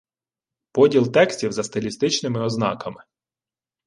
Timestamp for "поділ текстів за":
0.71-1.63